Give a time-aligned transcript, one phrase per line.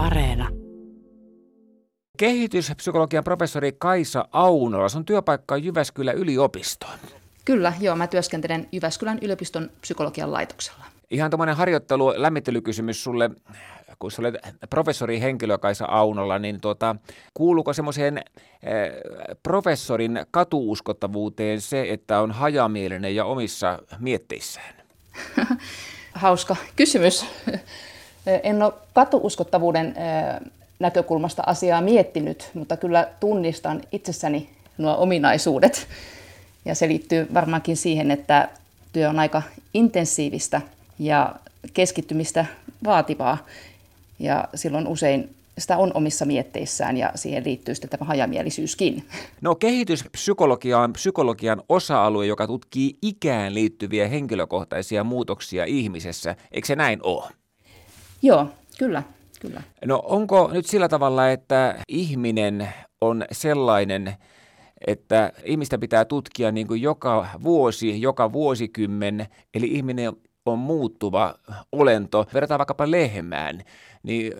[0.00, 0.48] Areena.
[2.18, 6.86] Kehityspsykologian professori Kaisa Aunola, sun työpaikka on Jyväskylän yliopisto.
[7.44, 10.84] Kyllä, joo, mä työskentelen Jyväskylän yliopiston psykologian laitoksella.
[11.10, 13.30] Ihan tämmöinen harjoittelu, lämmittelykysymys sulle,
[13.98, 14.34] kun sä olet
[14.70, 16.96] professori henkilö Kaisa Aunolla, niin tuota,
[17.34, 18.24] kuuluuko semmoiseen äh,
[19.42, 24.74] professorin katuuskottavuuteen se, että on hajamielinen ja omissa mietteissään?
[26.12, 27.26] Hauska kysymys.
[28.26, 29.94] En ole katuuskottavuuden
[30.78, 35.88] näkökulmasta asiaa miettinyt, mutta kyllä tunnistan itsessäni nuo ominaisuudet.
[36.64, 38.48] Ja se liittyy varmaankin siihen, että
[38.92, 39.42] työ on aika
[39.74, 40.60] intensiivistä
[40.98, 41.34] ja
[41.74, 42.46] keskittymistä
[42.84, 43.38] vaativaa.
[44.18, 49.08] Ja silloin usein sitä on omissa mietteissään ja siihen liittyy sitten tämä hajamielisyyskin.
[49.40, 56.36] No kehityspsykologia on psykologian osa-alue, joka tutkii ikään liittyviä henkilökohtaisia muutoksia ihmisessä.
[56.52, 57.39] Eikö se näin ole?
[58.22, 58.46] Joo,
[58.78, 59.02] kyllä.
[59.40, 59.62] Kyllä.
[59.84, 62.68] No onko nyt sillä tavalla, että ihminen
[63.00, 64.14] on sellainen,
[64.86, 70.12] että ihmistä pitää tutkia niin kuin joka vuosi, joka vuosikymmen, eli ihminen
[70.46, 71.34] on muuttuva
[71.72, 72.26] olento.
[72.34, 73.62] Verrataan vaikkapa lehmään,
[74.02, 74.32] niin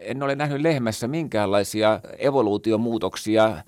[0.00, 3.64] en ole nähnyt lehmässä minkäänlaisia evoluutiomuutoksia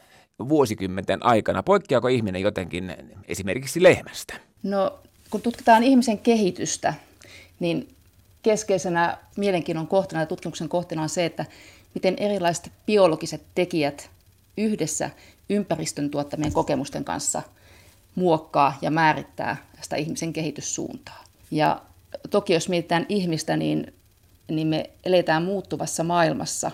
[0.49, 1.63] vuosikymmenten aikana.
[1.63, 2.95] Poikkeako ihminen jotenkin
[3.29, 4.35] esimerkiksi lehmästä?
[4.63, 4.99] No,
[5.31, 6.95] kun tutkitaan ihmisen kehitystä,
[7.61, 7.89] niin
[8.43, 11.45] keskeisenä mielenkiinnon kohteena ja tutkimuksen kohteena on se, että
[11.95, 14.11] miten erilaiset biologiset tekijät
[14.57, 15.11] yhdessä
[15.49, 17.43] ympäristön tuottamien kokemusten kanssa
[18.15, 21.25] muokkaa ja määrittää sitä ihmisen kehityssuuntaa.
[21.51, 21.83] Ja
[22.31, 23.95] toki jos mietitään ihmistä, niin,
[24.49, 26.71] niin me eletään muuttuvassa maailmassa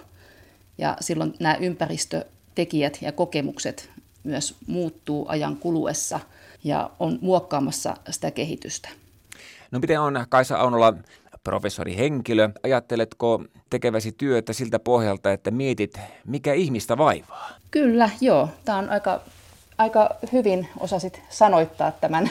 [0.78, 3.91] ja silloin nämä ympäristötekijät ja kokemukset
[4.25, 6.20] myös muuttuu ajan kuluessa
[6.64, 8.89] ja on muokkaamassa sitä kehitystä.
[9.70, 10.94] No miten on Kaisa Aunola
[11.47, 12.48] professori henkilö.
[12.62, 17.50] Ajatteletko tekeväsi työtä siltä pohjalta, että mietit, mikä ihmistä vaivaa?
[17.70, 18.48] Kyllä, joo.
[18.64, 19.20] Tämä on aika,
[19.78, 22.31] aika hyvin osasit sanoittaa tämän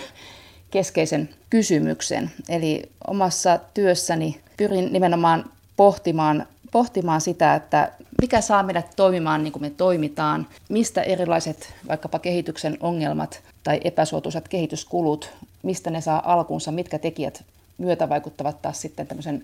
[0.72, 2.31] keskeisen kysymyksen.
[2.50, 5.45] Eli omassa työssäni pyrin nimenomaan
[5.78, 7.91] pohtimaan, pohtimaan sitä, että
[8.22, 14.47] mikä saa meidät toimimaan niin kuin me toimitaan, mistä erilaiset vaikkapa kehityksen ongelmat tai epäsuotuisat
[14.47, 15.29] kehityskulut,
[15.63, 17.44] mistä ne saa alkunsa, mitkä tekijät
[17.78, 19.44] myötävaikuttavat taas sitten tämmöisen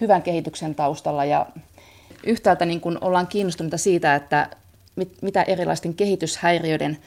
[0.00, 1.24] hyvän kehityksen taustalla.
[1.24, 1.46] Ja
[2.24, 4.50] yhtäältä niin kuin ollaan kiinnostuneita siitä, että
[4.96, 6.98] mit, mitä erilaisten kehityshäiriöiden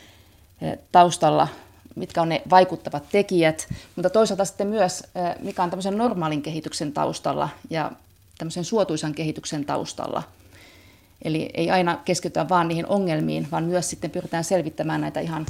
[0.62, 1.48] eh, taustalla,
[1.96, 6.94] mitkä on ne vaikuttavat tekijät, mutta toisaalta sitten myös, eh, mikä on tämmöisen normaalin kehityksen
[6.94, 7.92] taustalla ja
[8.38, 10.24] tämmöisen suotuisan kehityksen taustalla.
[11.22, 15.46] Eli ei aina keskitytä vaan niihin ongelmiin, vaan myös sitten pyritään selvittämään näitä ihan,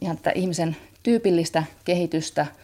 [0.00, 2.46] ihan tätä ihmisen tyypillistä kehitystä–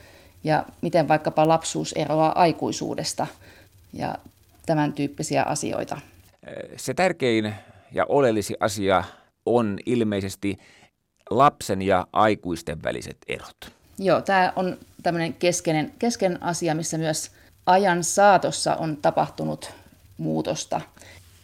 [0.44, 3.26] ja miten vaikkapa lapsuus eroaa aikuisuudesta
[3.92, 4.14] ja
[4.66, 5.98] tämän tyyppisiä asioita.
[6.76, 7.54] Se tärkein
[7.92, 9.04] ja oleellisin asia
[9.46, 10.58] on ilmeisesti
[11.30, 13.56] lapsen ja aikuisten väliset erot.
[13.98, 17.30] Joo, tämä on tämmöinen keskeinen, keskeinen asia, missä myös
[17.66, 19.70] ajan saatossa on tapahtunut
[20.18, 20.80] muutosta.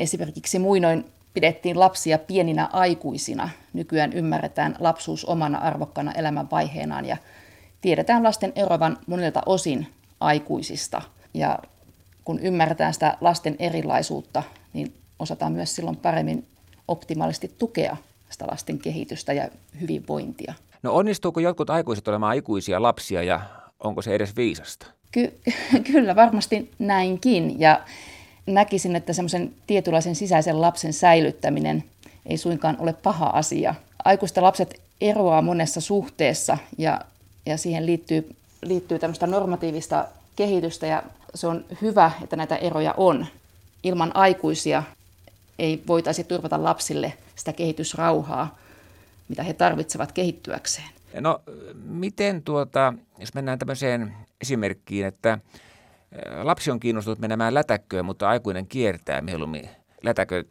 [0.01, 3.49] Esimerkiksi muinoin pidettiin lapsia pieninä aikuisina.
[3.73, 7.17] Nykyään ymmärretään lapsuus omana arvokkana elämänvaiheenaan ja
[7.81, 9.87] tiedetään lasten eroavan monilta osin
[10.21, 11.03] aikuisista.
[11.35, 11.59] Ja
[12.25, 14.43] kun ymmärretään sitä lasten erilaisuutta,
[14.73, 16.47] niin osataan myös silloin paremmin
[16.89, 17.97] optimaalisesti tukea
[18.31, 19.49] sitä lasten kehitystä ja
[19.81, 20.55] hyvinvointia.
[20.83, 23.41] No onnistuuko jotkut aikuiset olemaan aikuisia lapsia ja
[23.81, 24.87] onko se edes viisasta?
[25.13, 25.41] Ky-
[25.93, 27.61] kyllä, varmasti näinkin.
[27.61, 27.81] Ja
[28.47, 31.85] näkisin, että semmoisen tietynlaisen sisäisen lapsen säilyttäminen
[32.27, 33.75] ei suinkaan ole paha asia.
[34.05, 37.01] Aikuisten lapset eroaa monessa suhteessa ja
[37.51, 40.05] ja siihen liittyy, liittyy tämmöistä normatiivista
[40.37, 41.03] kehitystä ja
[41.35, 43.27] se on hyvä, että näitä eroja on.
[43.83, 44.83] Ilman aikuisia
[45.59, 48.59] ei voitaisi turvata lapsille sitä kehitysrauhaa,
[49.29, 50.89] mitä he tarvitsevat kehittyäkseen.
[51.21, 51.41] No
[51.85, 55.39] miten tuota, jos mennään tämmöiseen esimerkkiin, että
[56.43, 59.71] lapsi on kiinnostunut menemään lätäkköön, mutta aikuinen kiertää mieluummin
[60.03, 60.49] lätäköt.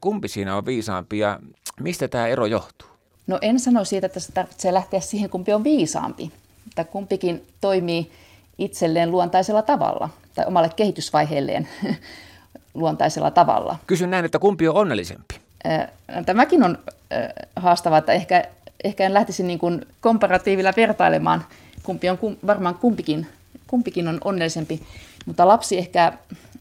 [0.00, 1.40] Kumpi siinä on viisaampi ja
[1.80, 2.88] mistä tämä ero johtuu?
[3.28, 6.32] No en sano siitä, että se tarvitsee lähteä siihen, kumpi on viisaampi.
[6.66, 8.12] Että kumpikin toimii
[8.58, 11.68] itselleen luontaisella tavalla tai omalle kehitysvaiheelleen
[12.74, 13.76] luontaisella tavalla.
[13.86, 15.34] Kysyn näin, että kumpi on onnellisempi?
[16.16, 16.78] No, tämäkin on
[17.56, 18.44] haastavaa, että ehkä,
[18.84, 21.44] ehkä en lähtisi niin kuin komparatiivilla vertailemaan.
[21.82, 23.26] Kumpi on, varmaan kumpikin,
[23.66, 24.82] kumpikin on onnellisempi,
[25.26, 26.12] mutta lapsi ehkä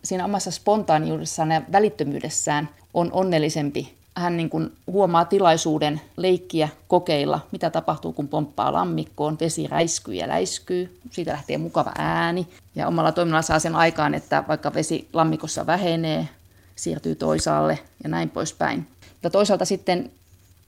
[0.04, 7.70] siinä omassa spontaaniudessaan ja välittömyydessään on onnellisempi hän niin kuin huomaa tilaisuuden leikkiä, kokeilla, mitä
[7.70, 12.48] tapahtuu, kun pomppaa lammikkoon, vesi räiskyy ja läiskyy, siitä lähtee mukava ääni.
[12.76, 16.28] Ja omalla toiminnalla saa sen aikaan, että vaikka vesi lammikossa vähenee,
[16.76, 18.88] siirtyy toisaalle ja näin poispäin.
[19.14, 20.12] Mutta toisaalta sitten,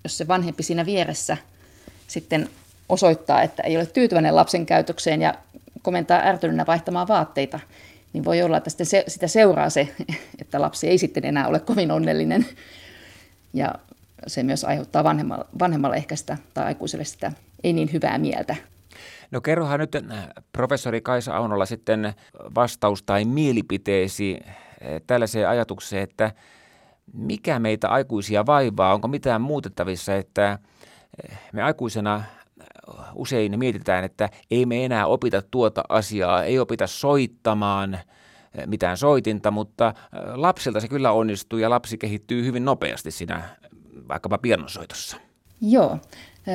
[0.03, 1.37] jos se vanhempi siinä vieressä
[2.07, 2.49] sitten
[2.89, 5.33] osoittaa, että ei ole tyytyväinen lapsen käytökseen ja
[5.81, 7.59] komentaa ärtyneenä vaihtamaan vaatteita,
[8.13, 9.89] niin voi olla, että se, sitä seuraa se,
[10.41, 12.45] että lapsi ei sitten enää ole kovin onnellinen.
[13.53, 13.75] Ja
[14.27, 17.31] se myös aiheuttaa vanhemmalle, vanhemmalle ehkä sitä tai aikuiselle sitä
[17.63, 18.55] ei niin hyvää mieltä.
[19.31, 19.91] No kerrohan nyt
[20.51, 22.13] professori Kaisa Aunolla sitten
[22.55, 24.39] vastaus tai mielipiteesi
[24.81, 26.31] eh, tällaiseen ajatukseen, että
[27.13, 30.59] mikä meitä aikuisia vaivaa, onko mitään muutettavissa, että
[31.23, 32.23] eh, me aikuisena
[33.15, 37.99] usein mietitään, että ei me enää opita tuota asiaa, ei opita soittamaan
[38.65, 39.93] mitään soitinta, mutta
[40.33, 43.49] lapsilta se kyllä onnistuu ja lapsi kehittyy hyvin nopeasti siinä
[44.07, 45.17] vaikkapa pianosoitossa.
[45.61, 45.97] Joo.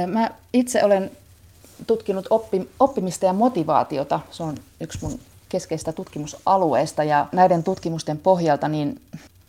[0.07, 1.11] Mä itse olen
[1.87, 4.21] tutkinut oppi, oppimista ja motivaatiota.
[4.31, 9.01] Se on yksi mun keskeistä tutkimusalueista ja näiden tutkimusten pohjalta niin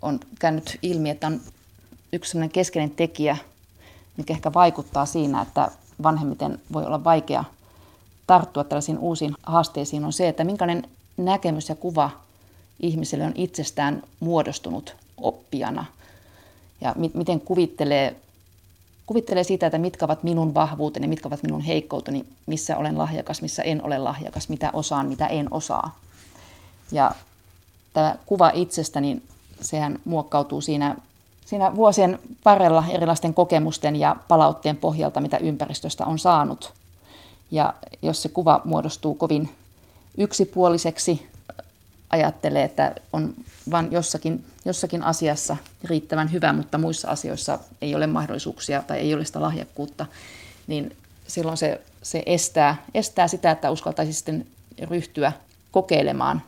[0.01, 1.41] on käynyt ilmi, että on
[2.13, 3.37] yksi keskeinen tekijä,
[4.17, 5.71] mikä ehkä vaikuttaa siinä, että
[6.03, 7.43] vanhemmiten voi olla vaikea
[8.27, 12.09] tarttua tällaisiin uusiin haasteisiin, on se, että minkälainen näkemys ja kuva
[12.79, 15.85] ihmiselle on itsestään muodostunut oppijana.
[16.81, 18.15] Ja mi- miten kuvittelee,
[19.05, 23.63] kuvittelee siitä, että mitkä ovat minun vahvuuteni, mitkä ovat minun heikkouteni, missä olen lahjakas, missä
[23.63, 25.99] en ole lahjakas, mitä osaan, mitä en osaa.
[26.91, 27.11] Ja
[27.93, 29.21] tämä kuva itsestäni,
[29.61, 30.95] sehän muokkautuu siinä
[31.45, 36.73] siinä vuosien varrella erilaisten kokemusten ja palautteen pohjalta, mitä ympäristöstä on saanut.
[37.51, 39.49] Ja jos se kuva muodostuu kovin
[40.17, 41.27] yksipuoliseksi,
[42.15, 43.33] ajattelee, että on
[43.71, 49.25] vain jossakin, jossakin asiassa riittävän hyvä, mutta muissa asioissa ei ole mahdollisuuksia tai ei ole
[49.25, 50.05] sitä lahjakkuutta,
[50.67, 50.95] niin
[51.27, 54.45] silloin se, se estää, estää sitä, että uskaltaisi sitten
[54.89, 55.31] ryhtyä
[55.71, 56.41] kokeilemaan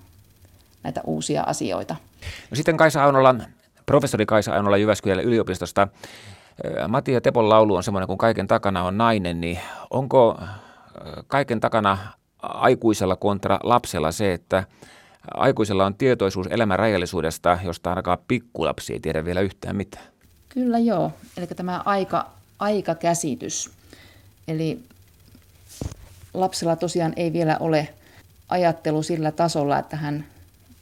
[0.84, 1.96] näitä uusia asioita.
[2.52, 3.46] No sitten Kaisa Aunolan
[3.86, 5.88] professori Kaisa Ainola Jyväskylän yliopistosta.
[6.88, 9.60] Matti ja Tepon laulu on semmoinen, kun kaiken takana on nainen, niin
[9.90, 10.40] onko
[11.28, 11.98] kaiken takana
[12.42, 14.64] aikuisella kontra lapsella se, että
[15.34, 20.06] aikuisella on tietoisuus elämän rajallisuudesta, josta ainakaan pikkulapsi ei tiedä vielä yhtään mitään?
[20.50, 22.30] Kyllä joo, eli tämä aika,
[22.60, 23.70] aikakäsitys.
[24.48, 24.80] Eli
[26.34, 27.90] lapsella tosiaan ei vielä ole
[28.50, 30.26] ajattelu sillä tasolla, että hän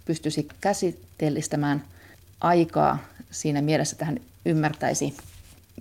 [0.06, 1.83] pystyisi käsitteellistämään–
[2.42, 2.97] aikaa
[3.31, 5.13] siinä mielessä, että hän ymmärtäisi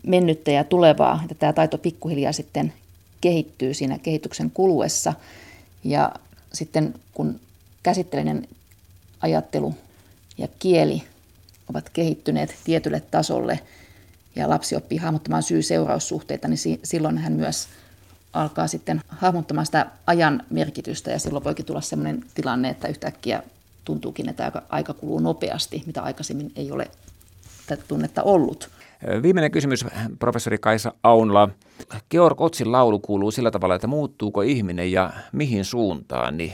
[0.07, 2.73] mennyttä ja tulevaa, että tämä taito pikkuhiljaa sitten
[3.21, 5.15] kehittyy siinä kehityksen kuluessa.
[5.85, 6.13] Ja
[6.53, 7.41] sitten kun
[7.85, 8.49] käsitteellinen
[9.21, 9.75] ajattelu
[10.39, 11.03] ja kieli
[11.71, 13.61] ovat kehittyneet tietylle tasolle
[14.37, 17.69] ja lapsi oppii hahmottamaan syy-seuraussuhteita, niin silloin hän myös
[18.33, 23.43] alkaa sitten hahmottamaan sitä ajan merkitystä ja silloin voikin tulla sellainen tilanne, että yhtäkkiä
[23.85, 26.91] tuntuukin, että aika, aika kuluu nopeasti, mitä aikaisemmin ei ole
[27.67, 28.71] tätä tunnetta ollut.
[29.23, 29.87] Viimeinen kysymys,
[30.19, 31.49] professori Kaisa Aunla.
[32.11, 36.53] Georg Otsin laulu kuuluu sillä tavalla, että muuttuuko ihminen ja mihin suuntaan, niin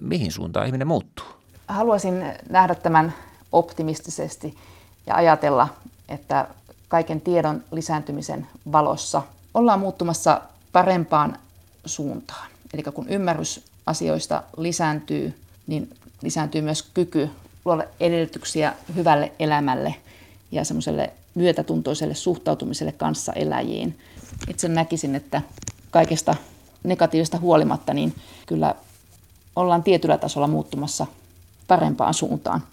[0.00, 1.26] mihin suuntaan ihminen muuttuu?
[1.68, 3.14] Haluaisin nähdä tämän
[3.52, 4.58] optimistisesti
[5.06, 5.68] ja ajatella,
[6.08, 6.48] että
[6.88, 9.22] kaiken tiedon lisääntymisen valossa
[9.54, 10.40] ollaan muuttumassa
[10.72, 11.38] parempaan
[11.86, 12.48] suuntaan.
[12.74, 17.30] Eli kun ymmärrys asioista lisääntyy, niin lisääntyy myös kyky
[17.64, 19.94] luoda edellytyksiä hyvälle elämälle
[20.52, 23.98] ja semmoiselle myötätuntoiselle suhtautumiselle kanssa eläjiin.
[24.48, 25.42] Itse näkisin, että
[25.90, 26.36] kaikesta
[26.82, 28.14] negatiivista huolimatta, niin
[28.46, 28.74] kyllä
[29.56, 31.06] ollaan tietyllä tasolla muuttumassa
[31.68, 32.64] parempaan suuntaan.